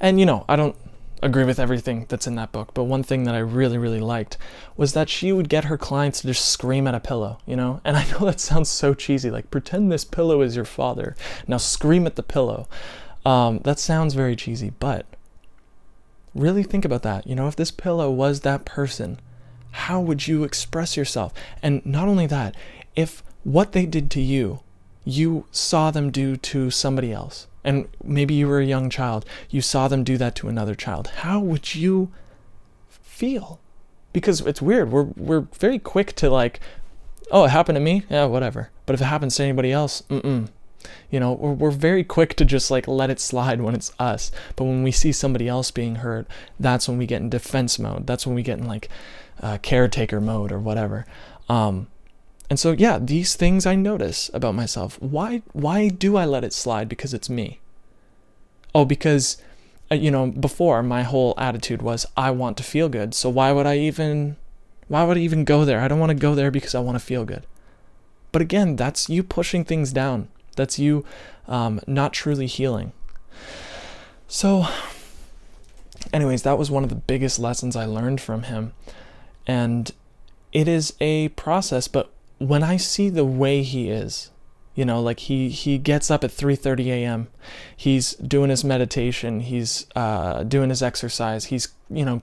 And 0.00 0.18
you 0.18 0.26
know, 0.26 0.44
I 0.48 0.56
don't 0.56 0.76
agree 1.22 1.44
with 1.44 1.60
everything 1.60 2.06
that's 2.08 2.26
in 2.26 2.34
that 2.34 2.52
book, 2.52 2.74
but 2.74 2.84
one 2.84 3.02
thing 3.02 3.24
that 3.24 3.34
I 3.34 3.38
really, 3.38 3.78
really 3.78 4.00
liked 4.00 4.36
was 4.76 4.92
that 4.92 5.08
she 5.08 5.32
would 5.32 5.48
get 5.48 5.64
her 5.64 5.78
clients 5.78 6.20
to 6.20 6.26
just 6.26 6.44
scream 6.46 6.86
at 6.86 6.94
a 6.94 7.00
pillow, 7.00 7.38
you 7.46 7.56
know? 7.56 7.80
And 7.84 7.96
I 7.98 8.04
know 8.10 8.26
that 8.26 8.40
sounds 8.40 8.68
so 8.68 8.92
cheesy, 8.92 9.30
like 9.30 9.50
pretend 9.50 9.90
this 9.90 10.04
pillow 10.04 10.42
is 10.42 10.56
your 10.56 10.64
father. 10.64 11.16
Now 11.46 11.58
scream 11.58 12.06
at 12.06 12.16
the 12.16 12.22
pillow. 12.22 12.68
Um, 13.24 13.60
that 13.60 13.78
sounds 13.78 14.14
very 14.14 14.34
cheesy, 14.34 14.70
but 14.70 15.06
really 16.34 16.64
think 16.64 16.84
about 16.84 17.02
that. 17.02 17.26
You 17.26 17.36
know, 17.36 17.46
if 17.46 17.56
this 17.56 17.70
pillow 17.70 18.10
was 18.10 18.40
that 18.40 18.64
person, 18.64 19.20
how 19.70 20.00
would 20.00 20.26
you 20.26 20.44
express 20.44 20.96
yourself? 20.96 21.32
And 21.62 21.84
not 21.86 22.08
only 22.08 22.26
that, 22.26 22.56
if 22.96 23.22
what 23.44 23.72
they 23.72 23.86
did 23.86 24.10
to 24.12 24.20
you, 24.20 24.60
you 25.04 25.46
saw 25.50 25.90
them 25.90 26.10
do 26.10 26.36
to 26.36 26.70
somebody 26.70 27.12
else, 27.12 27.46
and 27.64 27.88
maybe 28.02 28.34
you 28.34 28.48
were 28.48 28.60
a 28.60 28.66
young 28.66 28.90
child, 28.90 29.24
you 29.50 29.60
saw 29.60 29.88
them 29.88 30.04
do 30.04 30.16
that 30.18 30.34
to 30.36 30.48
another 30.48 30.74
child, 30.74 31.08
how 31.08 31.40
would 31.40 31.74
you 31.74 32.10
feel? 32.88 33.60
Because 34.12 34.40
it's 34.42 34.60
weird. 34.60 34.90
We're 34.90 35.04
we're 35.16 35.46
very 35.58 35.78
quick 35.78 36.14
to 36.16 36.28
like, 36.28 36.60
oh, 37.30 37.44
it 37.44 37.50
happened 37.50 37.76
to 37.76 37.80
me. 37.80 38.04
Yeah, 38.10 38.26
whatever. 38.26 38.70
But 38.84 38.94
if 38.94 39.00
it 39.00 39.04
happens 39.04 39.36
to 39.36 39.42
anybody 39.42 39.72
else, 39.72 40.02
mm-mm. 40.10 40.48
You 41.10 41.20
know, 41.20 41.32
we're, 41.32 41.52
we're 41.52 41.70
very 41.70 42.04
quick 42.04 42.34
to 42.36 42.44
just 42.44 42.70
like 42.70 42.88
let 42.88 43.10
it 43.10 43.20
slide 43.20 43.60
when 43.60 43.74
it's 43.74 43.92
us. 43.98 44.32
But 44.56 44.64
when 44.64 44.82
we 44.82 44.90
see 44.90 45.12
somebody 45.12 45.48
else 45.48 45.70
being 45.70 45.96
hurt, 45.96 46.26
that's 46.58 46.88
when 46.88 46.98
we 46.98 47.06
get 47.06 47.20
in 47.20 47.30
defense 47.30 47.78
mode. 47.78 48.06
That's 48.06 48.26
when 48.26 48.34
we 48.34 48.42
get 48.42 48.58
in 48.58 48.66
like 48.66 48.88
uh, 49.40 49.58
caretaker 49.62 50.20
mode 50.20 50.52
or 50.52 50.58
whatever. 50.58 51.06
Um, 51.48 51.88
and 52.52 52.60
so 52.60 52.72
yeah, 52.72 52.98
these 52.98 53.34
things 53.34 53.64
I 53.64 53.74
notice 53.76 54.30
about 54.34 54.54
myself. 54.54 55.00
Why 55.00 55.40
why 55.54 55.88
do 55.88 56.18
I 56.18 56.26
let 56.26 56.44
it 56.44 56.52
slide 56.52 56.86
because 56.86 57.14
it's 57.14 57.30
me? 57.30 57.60
Oh, 58.74 58.84
because 58.84 59.38
uh, 59.90 59.94
you 59.94 60.10
know, 60.10 60.26
before 60.26 60.82
my 60.82 61.02
whole 61.02 61.32
attitude 61.38 61.80
was 61.80 62.04
I 62.14 62.30
want 62.30 62.58
to 62.58 62.62
feel 62.62 62.90
good. 62.90 63.14
So 63.14 63.30
why 63.30 63.52
would 63.52 63.64
I 63.64 63.78
even 63.78 64.36
why 64.88 65.02
would 65.04 65.16
I 65.16 65.20
even 65.20 65.46
go 65.46 65.64
there? 65.64 65.80
I 65.80 65.88
don't 65.88 65.98
want 65.98 66.10
to 66.10 66.14
go 66.14 66.34
there 66.34 66.50
because 66.50 66.74
I 66.74 66.80
want 66.80 66.96
to 66.96 67.02
feel 67.02 67.24
good. 67.24 67.46
But 68.32 68.42
again, 68.42 68.76
that's 68.76 69.08
you 69.08 69.22
pushing 69.22 69.64
things 69.64 69.90
down. 69.90 70.28
That's 70.54 70.78
you 70.78 71.06
um, 71.48 71.80
not 71.86 72.12
truly 72.12 72.44
healing. 72.44 72.92
So, 74.28 74.66
anyways, 76.12 76.42
that 76.42 76.58
was 76.58 76.70
one 76.70 76.82
of 76.82 76.90
the 76.90 76.96
biggest 76.96 77.38
lessons 77.38 77.76
I 77.76 77.86
learned 77.86 78.20
from 78.20 78.42
him. 78.42 78.74
And 79.46 79.90
it 80.52 80.68
is 80.68 80.92
a 81.00 81.30
process, 81.30 81.88
but 81.88 82.12
when 82.48 82.62
I 82.62 82.76
see 82.76 83.08
the 83.08 83.24
way 83.24 83.62
he 83.62 83.90
is, 83.90 84.30
you 84.74 84.84
know, 84.84 85.00
like 85.00 85.20
he 85.20 85.48
he 85.48 85.78
gets 85.78 86.10
up 86.10 86.24
at 86.24 86.30
3:30 86.30 86.86
a.m. 86.86 87.28
He's 87.76 88.14
doing 88.14 88.50
his 88.50 88.64
meditation. 88.64 89.40
He's 89.40 89.86
uh, 89.94 90.42
doing 90.44 90.70
his 90.70 90.82
exercise. 90.82 91.46
He's 91.46 91.68
you 91.90 92.04
know 92.04 92.22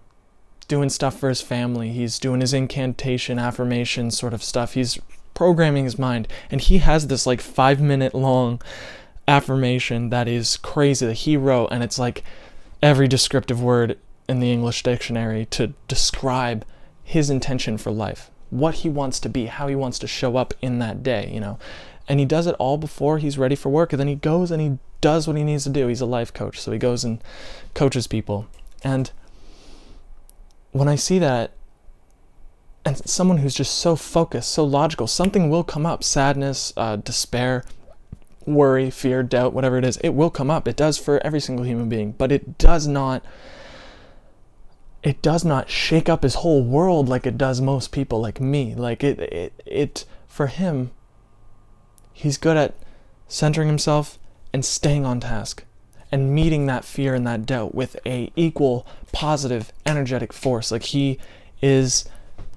doing 0.68 0.90
stuff 0.90 1.20
for 1.20 1.30
his 1.30 1.42
family. 1.42 1.92
He's 1.92 2.18
doing 2.18 2.42
his 2.42 2.54
incantation, 2.54 3.40
affirmation 3.40 4.12
sort 4.12 4.34
of 4.34 4.44
stuff. 4.44 4.74
He's 4.74 5.00
programming 5.34 5.86
his 5.86 6.00
mind, 6.00 6.28
and 6.50 6.62
he 6.62 6.80
has 6.80 7.08
this 7.08 7.26
like 7.26 7.42
five 7.42 7.80
minute 7.80 8.16
long 8.16 8.62
affirmation 9.28 10.10
that 10.10 10.28
is 10.28 10.58
crazy 10.58 11.06
that 11.06 11.14
he 11.14 11.38
wrote, 11.38 11.68
and 11.68 11.84
it's 11.84 12.00
like 12.00 12.24
every 12.82 13.08
descriptive 13.08 13.62
word 13.62 13.98
in 14.28 14.40
the 14.40 14.52
English 14.52 14.84
dictionary 14.84 15.46
to 15.46 15.74
describe 15.88 16.66
his 17.04 17.30
intention 17.30 17.78
for 17.78 17.92
life, 17.92 18.30
what 18.50 18.76
he 18.76 18.90
wants 18.90 19.20
to 19.22 19.30
be, 19.30 19.46
how 19.46 19.68
he 19.68 19.76
wants 19.76 20.00
to 20.00 20.08
show 20.08 20.38
up 20.38 20.54
in 20.62 20.80
that 20.80 21.04
day, 21.04 21.30
you 21.34 21.40
know? 21.40 21.60
And 22.08 22.20
he 22.20 22.26
does 22.26 22.48
it 22.48 22.56
all 22.58 22.78
before 22.78 23.20
he's 23.20 23.38
ready 23.38 23.56
for 23.56 23.70
work 23.70 23.94
and 23.94 24.00
then 24.00 24.08
he 24.08 24.16
goes 24.16 24.52
and 24.52 24.62
he 24.62 24.78
does 25.02 25.28
what 25.28 25.38
he 25.38 25.44
needs 25.44 25.64
to 25.66 25.70
do. 25.70 25.88
He's 25.88 26.02
a 26.02 26.06
life 26.06 26.34
coach 26.34 26.60
so 26.60 26.72
he 26.72 26.80
goes 26.80 27.04
and 27.04 27.22
coaches 27.74 28.08
people. 28.08 28.48
And 28.84 29.12
when 30.72 30.88
i 30.88 30.96
see 30.96 31.18
that 31.18 31.52
and 32.86 32.98
someone 33.10 33.38
who's 33.38 33.56
just 33.56 33.76
so 33.80 33.96
focused 33.96 34.52
so 34.52 34.64
logical 34.64 35.08
something 35.08 35.50
will 35.50 35.64
come 35.64 35.86
up. 35.86 36.04
Sadness 36.04 36.74
uh, 36.78 36.96
despair 36.98 37.64
worry 38.46 38.90
fear 38.90 39.22
doubt 39.22 39.54
whatever 39.54 39.78
it 39.78 39.86
is 39.86 39.98
it 39.98 40.10
will 40.10 40.30
come 40.32 40.50
up. 40.50 40.68
It 40.68 40.76
does 40.76 40.98
for 40.98 41.24
every 41.26 41.40
single 41.40 41.66
human 41.66 41.90
being 41.90 42.14
but 42.14 42.32
it 42.32 42.58
does 42.58 42.88
not 42.88 43.24
it 45.04 45.22
does 45.22 45.46
not 45.46 45.70
shake 45.70 46.10
up 46.10 46.24
his 46.24 46.36
whole 46.36 46.64
world 46.64 47.08
like 47.08 47.26
it 47.26 47.38
does 47.38 47.62
most 47.62 47.92
people 47.92 48.20
like 48.22 48.40
me. 48.42 48.76
Like 48.76 49.04
it 49.04 49.20
it, 49.20 49.54
it 49.66 50.06
for 50.28 50.48
him 50.48 50.92
He's 52.20 52.38
good 52.38 52.58
at 52.58 52.74
centering 53.30 53.70
himself 53.70 54.20
and 54.52 54.66
staying 54.66 55.06
on 55.06 55.22
task 55.22 55.64
and 56.12 56.36
meeting 56.36 56.66
that 56.66 56.84
fear 56.84 57.16
and 57.16 57.26
that 57.26 57.46
doubt 57.46 57.74
with 57.74 57.96
a 58.06 58.30
equal 58.36 58.86
positive 59.14 59.72
energetic 59.86 60.34
force. 60.34 60.70
Like 60.70 60.84
he 60.84 61.18
is 61.62 62.04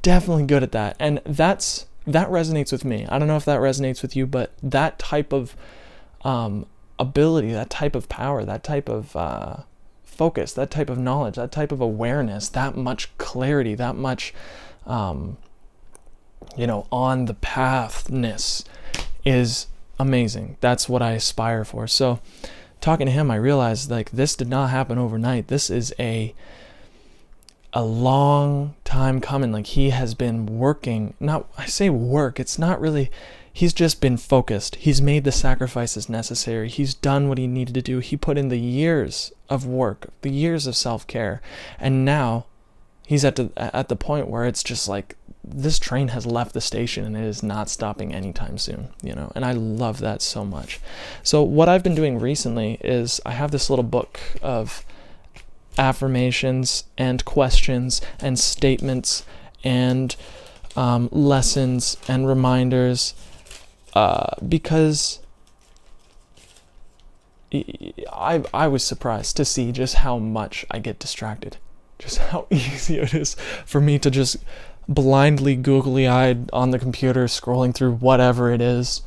definitely 0.02 0.46
good 0.46 0.64
at 0.64 0.72
that. 0.72 0.96
And 0.98 1.20
that's 1.24 1.86
that 2.08 2.28
resonates 2.28 2.72
with 2.72 2.84
me. 2.84 3.06
I 3.08 3.20
don't 3.20 3.28
know 3.28 3.36
if 3.36 3.44
that 3.44 3.60
resonates 3.60 4.02
with 4.02 4.16
you 4.16 4.26
but 4.26 4.50
that 4.64 4.98
type 4.98 5.32
of 5.32 5.54
um, 6.22 6.66
ability 6.98 7.52
that 7.52 7.70
type 7.70 7.94
of 7.94 8.08
power 8.08 8.44
that 8.44 8.64
type 8.64 8.88
of 8.88 9.14
uh, 9.14 9.58
focus 10.12 10.52
that 10.52 10.70
type 10.70 10.90
of 10.90 10.98
knowledge 10.98 11.36
that 11.36 11.50
type 11.50 11.72
of 11.72 11.80
awareness 11.80 12.48
that 12.50 12.76
much 12.76 13.16
clarity 13.18 13.74
that 13.74 13.96
much 13.96 14.34
um, 14.86 15.36
you 16.56 16.66
know 16.66 16.86
on 16.90 17.24
the 17.24 17.34
pathness 17.34 18.64
is 19.24 19.66
amazing. 19.98 20.56
That's 20.60 20.88
what 20.88 21.02
I 21.02 21.12
aspire 21.12 21.64
for. 21.64 21.86
So, 21.86 22.20
talking 22.80 23.06
to 23.06 23.12
him, 23.12 23.30
I 23.30 23.36
realized 23.36 23.90
like 23.90 24.10
this 24.10 24.36
did 24.36 24.48
not 24.48 24.70
happen 24.70 24.98
overnight. 24.98 25.48
This 25.48 25.70
is 25.70 25.94
a 25.98 26.34
a 27.72 27.84
long 27.84 28.74
time 28.84 29.20
coming. 29.20 29.52
Like 29.52 29.68
he 29.68 29.90
has 29.90 30.14
been 30.14 30.58
working. 30.58 31.14
Not 31.20 31.46
I 31.56 31.66
say 31.66 31.88
work. 31.90 32.38
It's 32.38 32.58
not 32.58 32.80
really. 32.80 33.10
He's 33.52 33.74
just 33.74 34.00
been 34.00 34.16
focused. 34.16 34.76
He's 34.76 35.02
made 35.02 35.24
the 35.24 35.32
sacrifices 35.32 36.08
necessary. 36.08 36.68
He's 36.68 36.94
done 36.94 37.28
what 37.28 37.38
he 37.38 37.46
needed 37.46 37.74
to 37.74 37.82
do. 37.82 37.98
He 37.98 38.16
put 38.16 38.38
in 38.38 38.48
the 38.48 38.58
years 38.58 39.32
of 39.50 39.66
work, 39.66 40.08
the 40.22 40.30
years 40.30 40.66
of 40.66 40.74
self 40.74 41.06
care, 41.06 41.42
and 41.78 42.04
now 42.04 42.46
he's 43.06 43.24
at 43.24 43.36
the 43.36 43.50
at 43.56 43.88
the 43.88 43.96
point 43.96 44.28
where 44.28 44.46
it's 44.46 44.62
just 44.62 44.88
like 44.88 45.16
this 45.44 45.78
train 45.78 46.08
has 46.08 46.24
left 46.24 46.54
the 46.54 46.60
station 46.60 47.04
and 47.04 47.16
it 47.16 47.24
is 47.24 47.42
not 47.42 47.68
stopping 47.68 48.14
anytime 48.14 48.56
soon, 48.58 48.88
you 49.02 49.12
know, 49.12 49.32
and 49.34 49.44
I 49.44 49.52
love 49.52 49.98
that 50.00 50.22
so 50.22 50.44
much. 50.44 50.80
So, 51.22 51.42
what 51.42 51.68
I've 51.68 51.82
been 51.82 51.94
doing 51.94 52.18
recently 52.18 52.78
is 52.80 53.20
I 53.26 53.32
have 53.32 53.50
this 53.50 53.68
little 53.68 53.82
book 53.82 54.20
of 54.40 54.84
affirmations 55.78 56.84
and 56.96 57.24
questions 57.24 58.00
and 58.20 58.38
statements 58.38 59.24
and 59.64 60.14
um, 60.76 61.08
lessons 61.10 61.96
and 62.08 62.26
reminders 62.26 63.14
uh, 63.94 64.34
because 64.46 65.20
I, 67.52 68.42
I 68.54 68.68
was 68.68 68.82
surprised 68.82 69.36
to 69.36 69.44
see 69.44 69.72
just 69.72 69.96
how 69.96 70.18
much 70.18 70.64
I 70.70 70.78
get 70.78 70.98
distracted, 70.98 71.58
just 71.98 72.18
how 72.18 72.46
easy 72.50 72.98
it 72.98 73.14
is 73.14 73.34
for 73.66 73.80
me 73.80 73.98
to 73.98 74.10
just 74.10 74.38
blindly 74.88 75.56
googly 75.56 76.08
eyed 76.08 76.50
on 76.52 76.70
the 76.70 76.78
computer 76.78 77.26
scrolling 77.26 77.74
through 77.74 77.94
whatever 77.94 78.50
it 78.50 78.60
is. 78.60 79.02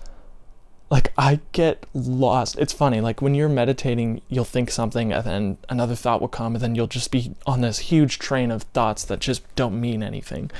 Like 0.91 1.11
I 1.17 1.39
get 1.51 1.85
lost. 1.95 2.59
It's 2.59 2.71
funny. 2.71 3.01
Like 3.01 3.21
when 3.21 3.33
you're 3.33 3.49
meditating, 3.49 4.21
you'll 4.29 4.45
think 4.45 4.69
something 4.69 5.11
and 5.11 5.23
then 5.23 5.57
another 5.67 5.95
thought 5.95 6.21
will 6.21 6.27
come 6.27 6.55
and 6.55 6.63
then 6.63 6.75
you'll 6.75 6.85
just 6.85 7.09
be 7.09 7.33
on 7.47 7.61
this 7.61 7.79
huge 7.79 8.19
train 8.19 8.51
of 8.51 8.63
thoughts 8.63 9.03
that 9.05 9.19
just 9.19 9.43
don't 9.55 9.81
mean 9.81 10.03
anything. 10.03 10.51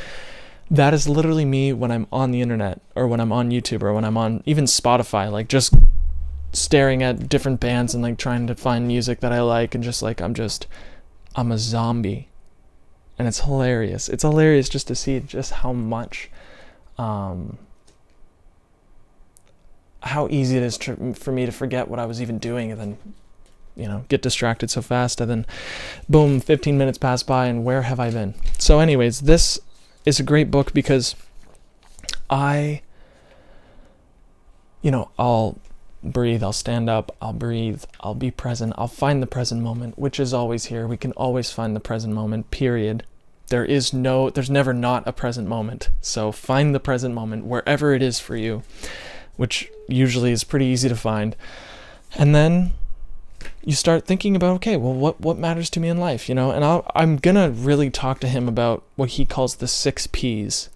That 0.72 0.93
is 0.93 1.07
literally 1.07 1.45
me 1.45 1.74
when 1.74 1.91
I'm 1.91 2.07
on 2.12 2.31
the 2.31 2.41
internet 2.41 2.81
or 2.95 3.07
when 3.07 3.19
I'm 3.19 3.31
on 3.31 3.51
YouTube 3.51 3.84
or 3.84 3.93
when 3.93 4.03
I'm 4.03 4.17
on 4.17 4.41
even 4.45 4.65
Spotify, 4.65 5.31
like 5.31 5.48
just 5.48 5.74
staring 6.53 7.03
at 7.03 7.29
different 7.29 7.60
bands 7.60 7.93
and 7.93 8.01
like 8.01 8.17
trying 8.17 8.48
to 8.48 8.55
find 8.55 8.88
music 8.88 9.19
that 9.19 9.31
I 9.31 9.41
like 9.41 9.75
and 9.75 9.84
just 9.84 10.01
like 10.01 10.22
I'm 10.22 10.34
just 10.34 10.67
I'm 11.36 11.51
a 11.51 11.57
zombie 11.57 12.29
and 13.17 13.27
it's 13.27 13.41
hilarious. 13.41 14.10
It's 14.10 14.24
hilarious 14.24 14.69
just 14.69 14.88
to 14.88 14.95
see 14.95 15.19
just 15.19 15.51
how 15.51 15.74
much, 15.74 16.29
um, 16.98 17.57
how 20.03 20.27
easy 20.29 20.57
it 20.57 20.63
is 20.63 20.77
to, 20.79 21.13
for 21.13 21.31
me 21.31 21.45
to 21.45 21.51
forget 21.51 21.88
what 21.88 22.00
I 22.00 22.05
was 22.05 22.22
even 22.22 22.38
doing 22.38 22.72
and 22.72 22.79
then, 22.79 22.98
you 23.75 23.88
know, 23.88 24.05
get 24.10 24.22
distracted 24.22 24.69
so 24.69 24.81
fast 24.81 25.22
and 25.22 25.29
then, 25.29 25.45
boom, 26.10 26.39
15 26.39 26.77
minutes 26.77 26.98
pass 26.98 27.24
by 27.24 27.48
and 27.48 27.63
where 27.63 27.84
have 27.84 28.00
I 28.00 28.12
been? 28.12 28.36
So, 28.57 28.79
anyways, 28.79 29.22
this 29.22 29.60
is 30.05 30.19
a 30.19 30.24
great 30.24 30.51
book 30.51 30.74
because 30.74 31.15
I, 32.29 32.81
you 34.81 34.91
know, 34.91 35.09
I'll 35.17 35.57
breathe, 36.03 36.43
I'll 36.43 36.53
stand 36.53 36.89
up, 36.89 37.15
I'll 37.21 37.33
breathe, 37.33 37.83
I'll 38.00 38.15
be 38.15 38.31
present, 38.31 38.74
I'll 38.77 38.88
find 38.88 39.21
the 39.21 39.27
present 39.27 39.62
moment, 39.62 39.97
which 39.97 40.19
is 40.19 40.33
always 40.33 40.65
here. 40.65 40.88
We 40.88 40.97
can 40.97 41.12
always 41.13 41.51
find 41.51 41.75
the 41.75 41.79
present 41.79 42.13
moment, 42.13 42.51
period. 42.51 43.03
There 43.47 43.65
is 43.65 43.93
no, 43.93 44.29
there's 44.29 44.50
never 44.50 44.74
not 44.74 45.07
a 45.07 45.13
present 45.13 45.47
moment. 45.47 45.89
So 46.01 46.31
find 46.31 46.74
the 46.74 46.79
present 46.79 47.13
moment 47.13 47.45
wherever 47.45 47.93
it 47.93 48.01
is 48.01 48.19
for 48.19 48.35
you, 48.35 48.63
which 49.35 49.69
usually 49.88 50.31
is 50.31 50.43
pretty 50.43 50.65
easy 50.65 50.89
to 50.89 50.95
find. 50.95 51.35
And 52.15 52.33
then 52.33 52.71
you 53.65 53.74
start 53.74 54.05
thinking 54.05 54.36
about 54.36 54.55
okay 54.55 54.77
well 54.77 54.93
what 54.93 55.19
what 55.19 55.38
matters 55.38 55.69
to 55.72 55.79
me 55.79 55.89
in 55.89 55.98
life 55.98 56.29
you 56.29 56.36
know? 56.36 56.51
And 56.51 56.63
I'll, 56.63 56.89
i'm 56.95 57.17
gonna 57.17 57.50
really 57.50 57.89
talk 57.89 58.19
to 58.22 58.27
him 58.27 58.48
about 58.48 58.84
what 58.95 59.10
he 59.10 59.25
calls 59.25 59.55
the 59.55 59.67
six 59.67 60.07
p's. 60.07 60.69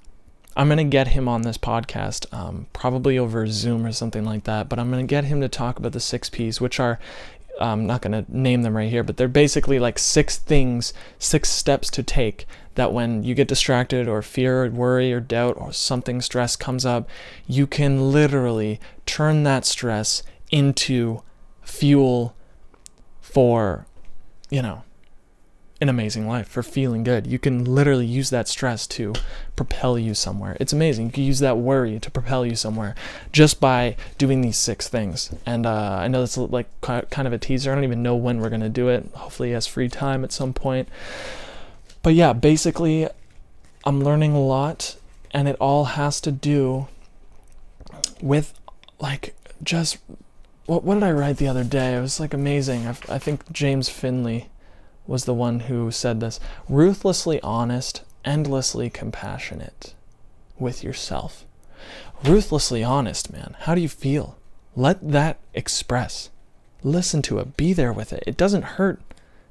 I'm 0.58 0.68
gonna 0.68 0.84
get 0.84 1.10
him 1.10 1.30
on 1.30 1.44
this 1.44 1.58
podcast 1.58 2.26
um, 2.34 2.66
probably 2.74 3.18
over 3.18 3.48
zoom 3.48 3.86
or 3.86 3.92
something 3.94 4.26
like 4.26 4.44
that 4.44 4.68
but 4.68 4.80
i'm 4.80 4.90
gonna 4.90 5.04
get 5.04 5.26
him 5.26 5.40
to 5.42 5.48
talk 5.48 5.78
about 5.78 5.94
the 5.94 6.00
six 6.00 6.30
p's 6.30 6.60
which 6.60 6.80
are 6.80 7.00
i'm 7.62 7.86
not 7.86 8.02
gonna 8.02 8.26
name 8.28 8.64
them 8.64 8.76
right 8.76 8.90
here 8.90 9.04
but 9.04 9.18
they're 9.18 9.28
basically 9.28 9.80
like 9.80 10.00
six 10.00 10.38
things 10.38 10.92
six 11.20 11.50
steps 11.50 11.90
to 11.92 12.02
take 12.02 12.48
that 12.76 12.92
when 12.92 13.24
you 13.24 13.36
get 13.36 13.48
distracted 13.48 14.08
or 14.08 14.22
fear 14.22 14.64
or 14.64 14.70
worry 14.70 15.14
or 15.14 15.20
doubt 15.20 15.56
or 15.60 15.72
something 15.72 16.22
stress 16.22 16.56
comes 16.56 16.86
up 16.86 17.08
you 17.46 17.68
can 17.68 18.12
literally 18.12 18.80
turn 19.06 19.44
that 19.44 19.66
stress 19.66 20.24
into 20.52 21.22
fuel 21.62 22.34
for, 23.32 23.86
you 24.50 24.62
know, 24.62 24.84
an 25.82 25.88
amazing 25.88 26.28
life, 26.28 26.48
for 26.48 26.62
feeling 26.62 27.04
good. 27.04 27.26
You 27.26 27.40
can 27.40 27.64
literally 27.64 28.06
use 28.06 28.30
that 28.32 28.50
stress 28.50 28.86
to 28.88 29.14
propel 29.56 29.98
you 29.98 30.14
somewhere. 30.14 30.58
It's 30.60 30.74
amazing. 30.74 31.06
You 31.06 31.12
can 31.14 31.24
use 31.24 31.40
that 31.40 31.58
worry 31.58 32.00
to 32.00 32.12
propel 32.12 32.46
you 32.46 32.56
somewhere 32.56 32.96
just 33.32 33.62
by 33.62 33.96
doing 34.18 34.42
these 34.42 34.58
six 34.58 34.90
things. 34.90 35.34
And 35.46 35.66
uh, 35.66 36.00
I 36.02 36.10
know 36.10 36.20
that's 36.20 36.38
like 36.38 36.68
kind 36.82 37.28
of 37.28 37.32
a 37.32 37.38
teaser. 37.38 37.72
I 37.72 37.76
don't 37.76 37.86
even 37.86 38.04
know 38.04 38.16
when 38.16 38.40
we're 38.40 38.50
going 38.50 38.60
to 38.62 38.70
do 38.70 38.90
it. 38.90 39.10
Hopefully, 39.14 39.50
he 39.50 39.54
has 39.54 39.68
free 39.68 39.88
time 39.88 40.24
at 40.26 40.34
some 40.34 40.54
point. 40.54 40.90
But 42.04 42.14
yeah, 42.14 42.34
basically, 42.34 43.08
I'm 43.86 44.04
learning 44.04 44.34
a 44.34 44.42
lot, 44.42 44.98
and 45.32 45.48
it 45.48 45.56
all 45.62 45.86
has 45.86 46.20
to 46.22 46.32
do 46.32 46.88
with 48.22 48.54
like 49.00 49.34
just 49.64 49.98
what, 50.70 50.84
what 50.84 50.94
did 50.94 51.04
I 51.04 51.12
write 51.12 51.38
the 51.38 51.48
other 51.48 51.64
day? 51.64 51.96
It 51.96 52.02
was 52.02 52.20
like 52.20 52.32
amazing. 52.32 52.86
I, 52.86 52.96
I 53.10 53.18
think 53.18 53.52
James 53.52 53.90
Finley 53.90 54.50
was 55.08 55.26
the 55.26 55.34
one 55.34 55.62
who 55.62 55.90
said 55.90 56.20
this 56.20 56.40
ruthlessly 56.70 57.42
honest, 57.42 58.04
endlessly 58.24 58.88
compassionate 58.92 59.96
with 60.60 60.84
yourself. 60.84 61.44
Ruthlessly 62.24 62.84
honest, 62.84 63.34
man. 63.34 63.56
How 63.62 63.74
do 63.74 63.82
you 63.82 63.90
feel? 63.90 64.38
Let 64.76 65.12
that 65.12 65.40
express. 65.56 66.30
Listen 66.84 67.24
to 67.24 67.40
it. 67.40 67.58
Be 67.58 67.74
there 67.74 67.92
with 67.92 68.14
it. 68.14 68.24
It 68.28 68.38
doesn't 68.38 68.78
hurt, 68.78 69.02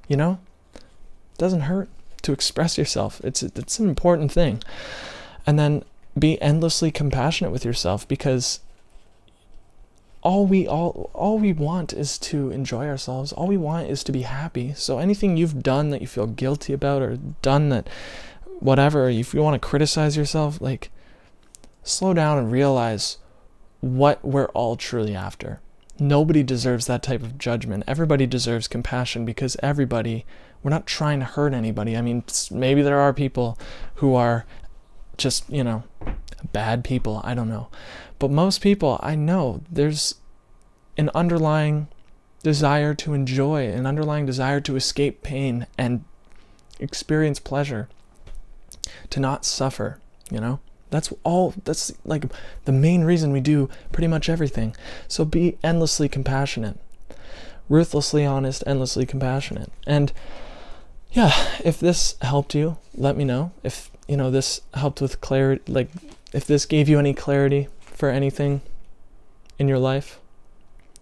you 0.07 0.17
know? 0.17 0.39
It 0.77 1.39
doesn't 1.39 1.63
hurt 1.63 1.89
to 2.23 2.33
express 2.33 2.79
yourself. 2.79 3.21
It's 3.25 3.43
it's 3.43 3.81
an 3.81 3.89
important 3.89 4.31
thing. 4.31 4.63
And 5.45 5.59
then 5.59 5.83
be 6.17 6.41
endlessly 6.41 6.93
compassionate 6.93 7.53
with 7.53 7.65
yourself 7.65 8.07
because 8.07 8.61
all 10.23 10.47
we 10.47 10.67
all 10.67 11.11
all 11.15 11.39
we 11.39 11.53
want 11.53 11.93
is 11.93 12.19
to 12.19 12.51
enjoy 12.51 12.87
ourselves. 12.87 13.33
All 13.33 13.47
we 13.47 13.57
want 13.57 13.89
is 13.89 14.03
to 14.05 14.13
be 14.13 14.23
happy. 14.23 14.75
So 14.75 14.99
anything 14.99 15.37
you've 15.37 15.63
done 15.63 15.91
that 15.91 16.01
you 16.01 16.07
feel 16.07 16.27
guilty 16.27 16.73
about 16.73 17.03
or 17.03 17.17
done 17.43 17.69
that 17.69 17.89
whatever 18.61 19.09
if 19.09 19.33
you 19.33 19.43
want 19.43 19.61
to 19.61 19.69
criticize 19.69 20.17
yourself 20.17 20.61
like 20.61 20.91
slow 21.85 22.13
down 22.13 22.39
and 22.39 22.51
realize 22.51 23.19
what 23.81 24.25
we're 24.25 24.49
all 24.49 24.77
truly 24.77 25.15
after. 25.15 25.61
Nobody 26.01 26.43
deserves 26.43 26.87
that 26.87 27.03
type 27.03 27.23
of 27.23 27.39
judgment. 27.39 27.85
Everybody 27.87 28.27
deserves 28.27 28.69
compassion 28.69 29.25
because 29.25 29.57
everybody 29.63 30.27
we're 30.63 30.71
not 30.71 30.87
trying 30.87 31.21
to 31.21 31.25
hurt 31.25 31.55
anybody. 31.55 31.97
I 31.97 32.03
mean 32.03 32.25
maybe 32.51 32.83
there 32.83 32.99
are 32.99 33.13
people 33.13 33.57
who 33.97 34.15
are 34.17 34.45
just 35.17 35.49
you 35.49 35.63
know 35.63 35.85
bad 36.53 36.83
people. 36.83 37.21
I 37.23 37.35
don't 37.35 37.49
know 37.49 37.69
but 38.19 38.31
most 38.31 38.61
people, 38.61 38.99
I 39.03 39.15
know 39.15 39.63
there's 39.71 40.17
an 40.97 41.11
underlying 41.15 41.89
desire 42.43 42.95
to 42.95 43.15
enjoy, 43.15 43.69
an 43.69 43.87
underlying 43.87 44.27
desire 44.27 44.61
to 44.63 44.77
escape 44.77 45.23
pain 45.23 45.67
and 45.77 46.05
experience 46.81 47.39
pleasure, 47.39 47.89
to 49.11 49.21
not 49.21 49.45
suffer, 49.45 49.99
you 50.31 50.41
know? 50.41 50.61
That's 50.91 51.13
all, 51.23 51.53
that's 51.65 51.93
like 52.05 52.25
the 52.65 52.73
main 52.73 53.05
reason 53.05 53.31
we 53.31 53.41
do 53.41 53.69
pretty 53.93 54.07
much 54.07 54.29
everything. 54.29 54.75
So 55.07 55.25
be 55.25 55.59
endlessly 55.63 56.09
compassionate, 56.09 56.79
ruthlessly 57.69 58.25
honest, 58.25 58.65
endlessly 58.67 59.05
compassionate. 59.05 59.71
And 59.87 60.13
yeah, 61.13 61.33
if 61.63 61.79
this 61.79 62.17
helped 62.23 62.55
you, 62.55 62.79
let 62.95 63.17
me 63.17 63.25
know. 63.25 63.53
If, 63.63 63.91
you 64.07 64.17
know, 64.17 64.31
this 64.31 64.63
helped 64.75 65.03
with 65.03 65.21
clarity, 65.21 65.71
like 65.71 65.91
if 66.33 66.47
this 66.47 66.65
gave 66.65 66.89
you 66.89 66.99
any 66.99 67.13
clarity, 67.13 67.69
for 67.99 68.09
anything 68.11 68.61
in 69.59 69.67
your 69.67 69.81
life, 69.81 70.21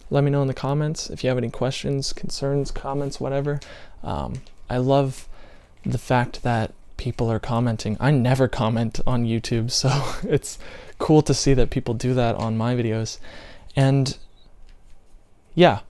let 0.09 0.25
me 0.25 0.31
know 0.31 0.41
in 0.41 0.49
the 0.49 0.55
comments 0.55 1.11
if 1.11 1.23
you 1.23 1.29
have 1.29 1.37
any 1.37 1.51
questions, 1.51 2.15
concerns, 2.15 2.71
comments, 2.71 3.21
whatever. 3.21 3.61
Um, 4.03 4.41
I 4.71 4.79
love 4.79 5.29
the 5.85 5.99
fact 5.99 6.43
that 6.43 6.73
people 6.97 7.31
are 7.31 7.39
commenting. 7.39 7.99
I 8.01 8.13
never 8.13 8.49
comment 8.49 8.99
on 9.07 9.27
YouTube, 9.27 9.71
so 9.71 9.91
it's 10.29 10.59
cool 10.99 11.21
to 11.21 11.35
see 11.35 11.53
that 11.53 11.69
people 11.69 11.93
do 11.93 12.15
that 12.15 12.35
on 12.37 12.57
my 12.57 12.75
videos. 12.75 13.19
And 13.77 14.17
yeah, 15.55 15.81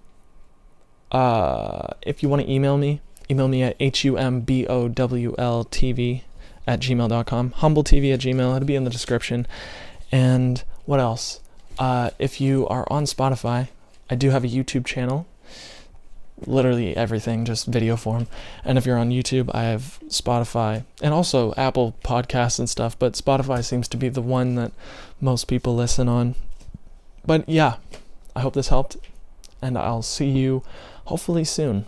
uh, 1.12 1.86
if 2.02 2.20
you 2.20 2.28
want 2.28 2.42
to 2.42 2.50
email 2.50 2.76
me, 2.76 3.00
email 3.30 3.46
me 3.46 3.62
at 3.62 3.78
humbletv 3.78 4.52
at 6.66 6.80
gmail.com, 6.80 7.50
humbletv 7.52 8.12
at 8.12 8.18
gmail. 8.18 8.56
It'll 8.56 8.66
be 8.66 8.74
in 8.74 8.82
the 8.82 8.90
description. 8.90 9.46
And 10.10 10.64
what 10.86 11.00
else? 11.00 11.40
Uh, 11.78 12.10
if 12.18 12.40
you 12.40 12.66
are 12.68 12.86
on 12.90 13.04
Spotify, 13.04 13.68
I 14.08 14.14
do 14.14 14.30
have 14.30 14.44
a 14.44 14.48
YouTube 14.48 14.86
channel. 14.86 15.26
Literally 16.46 16.96
everything, 16.96 17.44
just 17.44 17.66
video 17.66 17.96
form. 17.96 18.26
And 18.64 18.78
if 18.78 18.86
you're 18.86 18.98
on 18.98 19.10
YouTube, 19.10 19.50
I 19.54 19.64
have 19.64 19.98
Spotify 20.08 20.84
and 21.02 21.12
also 21.12 21.54
Apple 21.56 21.94
Podcasts 22.04 22.58
and 22.58 22.68
stuff. 22.68 22.98
But 22.98 23.14
Spotify 23.14 23.64
seems 23.64 23.88
to 23.88 23.96
be 23.96 24.08
the 24.08 24.22
one 24.22 24.54
that 24.54 24.72
most 25.20 25.48
people 25.48 25.74
listen 25.74 26.08
on. 26.08 26.34
But 27.24 27.48
yeah, 27.48 27.76
I 28.34 28.40
hope 28.40 28.54
this 28.54 28.68
helped. 28.68 28.96
And 29.62 29.76
I'll 29.78 30.02
see 30.02 30.28
you 30.28 30.62
hopefully 31.06 31.44
soon. 31.44 31.86